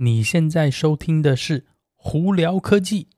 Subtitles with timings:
[0.00, 1.60] 你现在收听的是
[1.96, 3.08] 《胡聊科技》。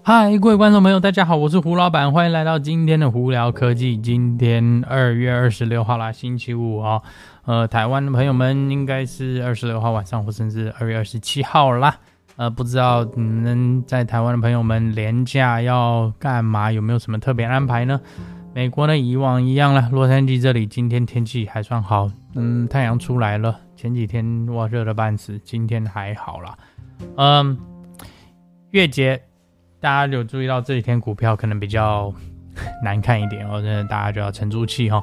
[0.00, 3.98] 嗨，各位观众朋友，大家好，我是胡老板，欢迎来到今天的《胡聊科技》。
[4.00, 7.02] 今天二月二十六号啦，星期五哦。
[7.44, 11.98] 呃，台湾的朋友们应该是二十六号晚上，或甚至二月二十七号啦。
[12.36, 16.70] 呃，不知道你们在台湾的朋友们连假要干嘛？
[16.70, 18.00] 有没有什么特别安排呢？
[18.52, 19.88] 美国呢，以往一样了。
[19.92, 23.60] 洛杉矶这里今天天气还算好，嗯，太阳出来了。
[23.76, 26.58] 前几天哇，热得半死，今天还好啦。
[27.16, 27.56] 嗯，
[28.72, 29.22] 月结，
[29.78, 32.12] 大家有注意到这几天股票可能比较
[32.82, 35.02] 难看一点哦，真的大家就要沉住气哈。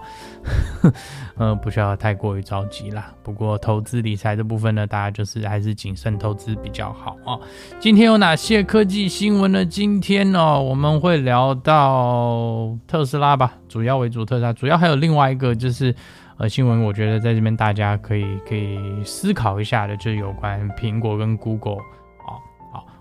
[1.37, 3.11] 嗯， 不需要太过于着急啦。
[3.23, 7.37] 不过投资理财这部分呢，大家就是还是谨慎投资比较好啊。
[7.79, 9.65] 今天有哪些科技新闻呢？
[9.65, 15.93] 今天呢、哦，我们会聊到特斯拉吧，主要为主特斯拉，主要还有另外一个就是
[16.37, 21.77] 呃新闻，我觉得在这边大家可以可以思考一下的，就是有关苹果跟 Google。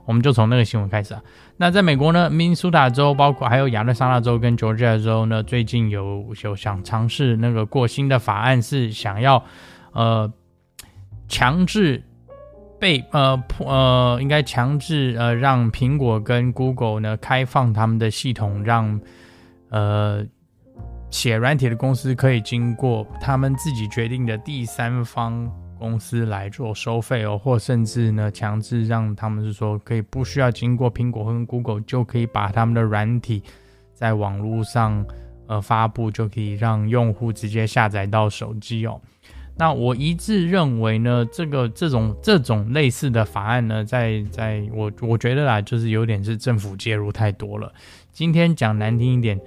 [0.06, 1.20] 我们就从那个新闻开始啊。
[1.58, 9.42] 那在美国呢，明尼苏达州，包括还有亚利桑那州跟乔治亚州呢，最近有有想尝试那个过新的法案，是想要
[9.92, 10.32] 呃
[11.28, 12.02] 强制
[12.78, 19.00] 被呃呃应该强制呃让苹果跟 Google 呢开放他们的系统，让
[19.70, 20.24] 呃
[21.10, 25.50] 写软体的公司可以经过他们自己决定的第三方。
[25.78, 33.42] 公司来做收费哦，或甚至呢强制让他们是说可以不需要经过苹果跟 Google 就可以把他们的软体
[33.94, 35.04] 在网络上
[35.46, 39.00] 呃发布，就可以让用户直接下载到手机哦。
[39.58, 47.72] 那我一致认为呢，这个这种这种类似的法案呢，在在我我觉得啦，就是有点是政府介入太多了。
[48.12, 49.40] 今天讲难听一点，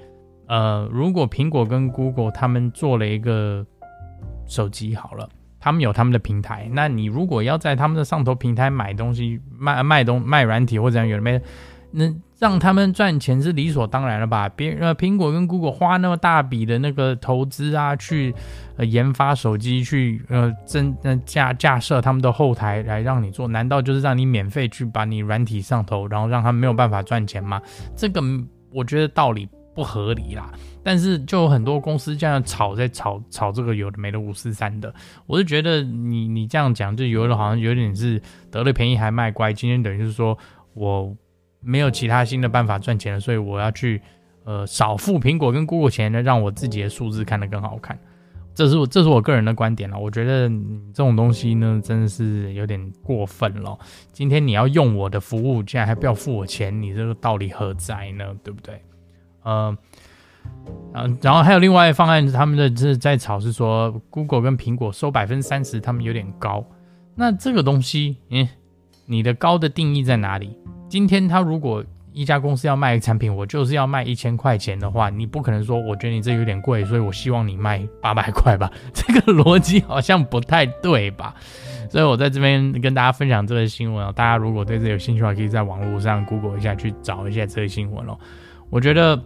[0.47, 3.63] 呃，如果苹果跟 Google 他们做了一个
[4.47, 5.29] 手机好了。
[5.59, 11.41] 他们有他们的平台，那你如果要在他们的上头平台买东西、卖卖东卖软体或者怎样，有没，
[11.91, 14.47] 那让他们赚钱是理所当然了吧？
[14.47, 18.33] 别呃，苹果跟 Google 花那么大笔的那个投资啊，去
[18.77, 27.61] 呃研发手机，去呃增呃架架设他们的后台来让你做，难道就是让你免费去把你软体上头，然后让他们没有办法赚钱吗？
[27.95, 28.21] 这个
[28.71, 29.49] 我觉得道理
[29.79, 30.51] 不合理啦。
[30.83, 34.93] 但是就有很多公司这样炒，在炒炒这个有的没的五四三的，
[35.25, 39.53] 我就觉得你你这样讲就有的好像有点是得了便宜还卖乖。
[39.53, 40.37] 今天等于是说
[40.73, 41.15] 我
[41.61, 44.01] 没有其他新的办法赚钱了，所以我要去
[44.43, 47.97] 呃少付苹果跟 Google 钱呢，让我自己的数字看得更好看。
[48.55, 49.97] 这是我这是我个人的观点了。
[49.97, 53.77] 我觉得这种东西呢真的是有点过分了。
[54.11, 58.25] 今天你要用我的服务，竟然还不要付我钱，你这个道理何在呢？
[58.43, 58.81] 对不对？
[59.43, 59.77] 呃。
[60.93, 66.65] 嗯，然后还有另外方案，他们的是在炒，是说 Google 跟苹果收百分之三十，他们有点高。
[67.15, 68.47] 那这个东西，嗯，
[69.05, 70.57] 你的高的定义在哪里？
[70.87, 71.83] 今天他如果
[72.13, 78.71] 一家公司要卖产品，我就是要卖一千块钱的话，你不可能说我觉得你这有点贵，所以我希望你卖八百块吧？
[78.93, 81.35] 这个逻辑好像不太对吧？
[81.89, 88.17] 所以我在这边跟大家分享这个新闻哦，大家如果对这有兴趣的话，可以在网络上 Google 一下，去找一下这个新闻哦。
[88.69, 89.21] 我觉得。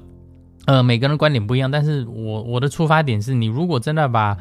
[0.65, 4.37] 呃，每个人观点不一样，但是我我的出发点是你如果真的把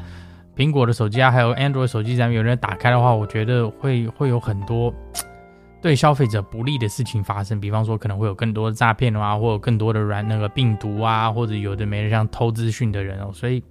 [0.55, 4.93] 苹果的手机啊，还有 Android 手机上面有人打开的话，我觉得会会有很多
[5.83, 13.61] 对消费者不利的事情发生，比方说可能会有更多的诈骗的啊，或有更多的软那个病毒啊，或者有的没的像偷资讯的人哦，所以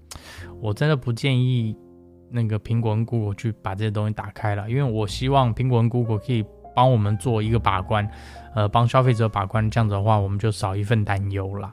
[0.60, 1.74] 我真的不建议
[2.30, 6.44] 那个苹果跟 Google 去把这些东西打开了，因为我希望苹果跟 Google 可以
[6.74, 8.08] 帮我们做一个把关，
[8.54, 11.72] 呃，帮消费者把关，这样子的话我们就少一份担忧了。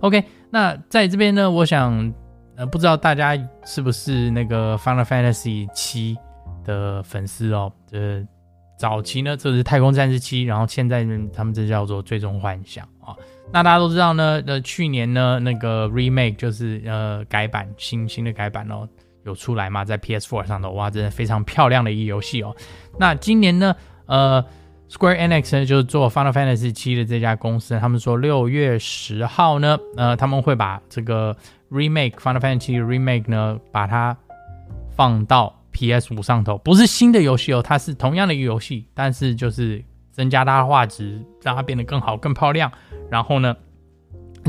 [0.00, 2.12] OK，那在这边呢，我想，
[2.56, 6.16] 呃，不知道大家是不是那个 Final Fantasy 七
[6.64, 7.72] 的粉丝哦？
[7.90, 8.24] 呃，
[8.78, 13.16] 早期呢，这是太空战士七，然后现在呢他们这叫做最终幻想啊。
[13.52, 18.88] 那大家都知道呢，呃，去年呢，那个 Remake 就是呃改版，新新的改版哦，
[19.28, 22.56] 有出来嘛，在 PS4 上头，哇，真的非常漂亮的一个游戏哦。
[22.98, 23.76] 那今年呢，
[24.06, 24.44] 呃。
[24.90, 31.36] Square Enix 呢，就是做 Final Fantasy 七的这家公司，他们说六月十号呢，呃，他们会把这个
[31.70, 34.16] Remake Final Fantasy Remake 呢，把它
[34.96, 42.72] 放到 PS 五上头，不是新的游戏哦，它是同样的一个游戏，但是就是增加它的画质，让它变得更好、更漂亮，
[43.10, 43.54] 然后呢，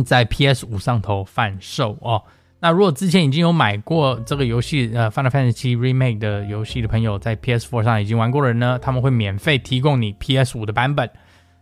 [0.06, 2.24] 在 PS 五上头贩售哦。
[2.62, 11.10] 那如果之前已经有买过这个游戏，呃，《Final Fantasy Remake》的游戏的朋友，在 PS4 上已经玩过的人呢，他们会免费提供你 PS5 的版本，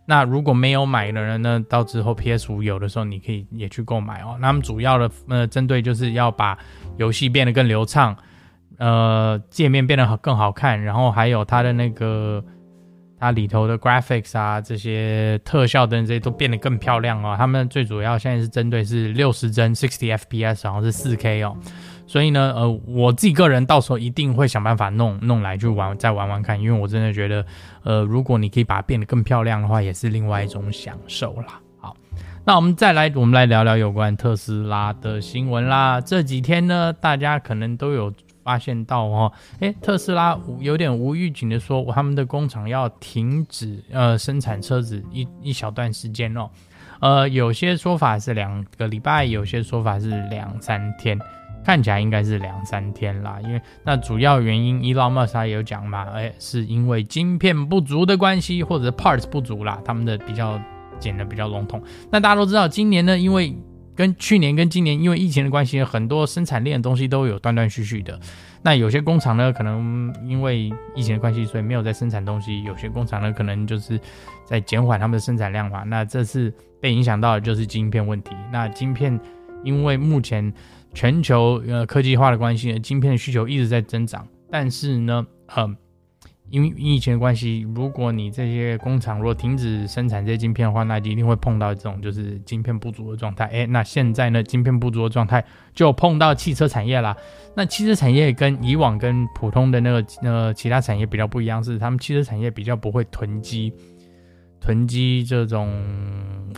[0.06, 4.36] 那如果没有买的人呢，到之后 PS 五有的时候你可以也去购买哦。
[4.40, 6.58] 那么主要的呃针对就是要把
[6.96, 8.16] 游戏变得更流畅，
[8.78, 12.44] 呃界面变得更好看，然后还有它的那个。
[13.20, 17.34] 它里头的 graphics 啊，这些特效等这些都变得更漂亮哦。
[17.36, 21.56] 他们最主要现在是针对是六十帧 sixty FPS，然后是四 K 哦。
[22.06, 27.44] 所以呢，呃，我自己个人到时候一定会想办法弄弄来去玩，再玩玩看，因为我真的觉得，
[27.82, 31.60] 呃，如果你可以把它变得更漂亮的话，也是另外一种享受啦。
[31.80, 31.94] 好，
[32.44, 36.00] 那我们再来，我们来聊聊有关特斯拉的新闻啦。
[36.00, 38.12] 这几天呢，大家可能都有。
[38.48, 39.30] 发现到哦，
[39.60, 46.48] 诶，特斯拉有点无预警的说，他们的工厂要停止呃生产车子一一小段时间哦，
[47.00, 51.18] 呃，有些说法是两个礼拜，有些说法是两三天，
[51.62, 60.58] 看起来应该是两三天啦，因为那主要原因，Elon Musk 也有讲嘛，诶，是因为晶片不足的关系，或者 parts 不足啦，他们的比较
[60.98, 61.82] 讲的比较笼统。
[62.10, 63.54] 那大家都知道，今年呢，因为
[63.98, 68.16] 跟去年跟今年因为疫情的关系，很多生产链的东西都有断断续续的。
[68.62, 74.00] 那有些工厂呢，可能因为疫情的关系，所以没有在生产东西；有些工厂呢，可能就是
[74.44, 75.82] 在减缓他们的生产量嘛。
[75.82, 78.30] 那这次被影响到的就是晶片问题。
[78.52, 79.18] 那晶片
[79.64, 80.54] 因为目前
[80.94, 85.76] 全球呃科技化的关系，晶片的需求一直在增长，但是呢，呃。
[86.50, 93.46] 因为疫情的关系，如果你这些工厂如果停止生产这些晶片的话，那就一定会碰到这种就是晶片不足的状态。
[93.48, 97.16] 诶，那现在呢，晶片不足的状态就碰到汽车产业啦。
[97.54, 103.72] 那汽车产业跟以往跟普通的那个呃其他产业比较不一样，是他们汽车产业比较不会囤积
[104.60, 105.70] 囤积这种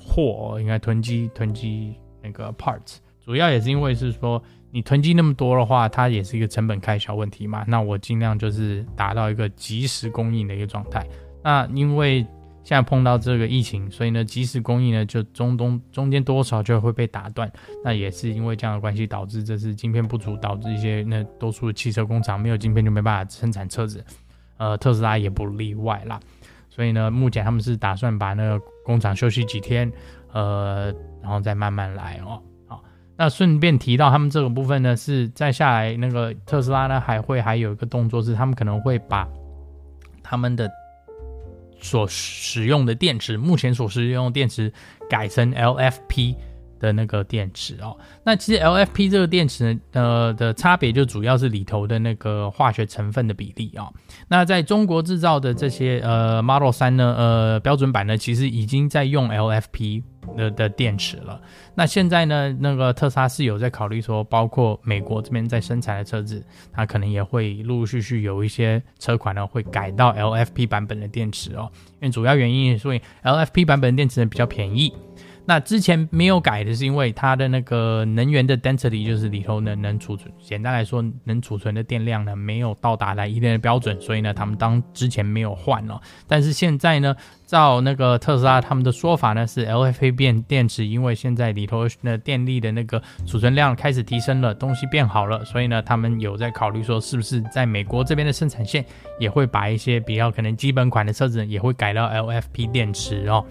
[0.06, 4.42] 货，应该囤积囤积那个 parts，主要也是因为是说。
[4.70, 7.64] 你囤积那么多的话，它也是一个成本开销问题嘛。
[7.66, 11.06] 那我尽量就是达到一个及时供应的一个状态。
[11.42, 12.20] 那因为
[12.62, 17.50] 现在碰到这个疫情，所以呢，及时供应呢就中东中间多少就会被打断。
[17.82, 24.04] 那也是因为这样的关系，导致这是晶片不足，导致一些那多数的汽车工厂没有晶片就没办法生产车子。
[24.58, 26.20] 呃，特斯拉也不例外啦。
[26.68, 29.90] 所以呢，目前他们是打算把那个工厂休息几天，
[30.32, 32.40] 呃，然后再慢慢来哦。
[33.20, 39.28] 那顺便提到，他们这个部分呢，是再下来那个特斯拉呢，还会还有一个动作是，他们可能会把
[40.22, 40.66] 他们的
[41.78, 44.72] 所使用的电池，目前所使用的电池
[45.10, 46.34] 改成 LFP。
[46.80, 47.94] 的那个电池哦，
[48.24, 53.92] 那其实 LFP 这个电池呢，呃的差别就主要是里头的那个化学成分的比例啊、哦。
[54.28, 60.02] 那在中国制造的这些呃 Model 3呢，呃标准版呢，其实已经在用 LFP
[60.36, 61.40] 的的电池了。
[61.74, 71.70] 那现在呢，那个特斯拉是有在考虑说，包括美国这边在生产的车子，它可能也会陆陆续续有一些车款呢会改到 LFP 版本的电池哦。
[72.00, 74.92] 因为主要原因，所以 LFP 版本的电池呢比较便宜。
[75.46, 86.00] 那之前没有改的是因为它的那个能源的 density，就是里头呢能储存，简单来说能储存的电量呢没有到达来一定的标准，所以呢他们当之前没有换了。
[86.28, 87.16] 但是现在呢，
[87.46, 98.84] 照那个特斯拉他们的说法呢是 LFP 变电池，因为现在里头的电力的那个储存量开始提升了，东西变好了，所以呢他们有在考虑说是不是在美国这边的生产线
[99.18, 103.44] 也会把一些比较可能基本款的车子也会改到 LFP 电池哦。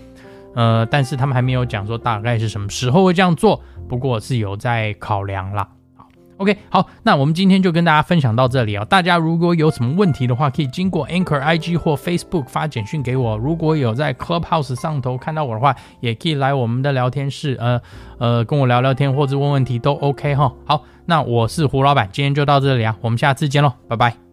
[0.56, 5.68] 呃，但是他们还没有讲说大概是什么时候会这样做，不过是有在考量啦。
[5.96, 8.86] 好，OK，好，那我们今天就跟大家分享到这里哦。
[8.86, 13.38] 大家如果有什么问题的话，可以经过 Anchor IG 或 Facebook 发简讯给我。
[13.38, 17.82] 如果有在 Clubhouse 上头看到我的话，也可以来我们的聊天室，呃
[18.18, 20.52] 呃，跟我聊聊天或者问问题都 OK 哈。
[20.66, 24.29] 好，那我是胡老板，今天就到这里啊，我们下次见喽，拜拜。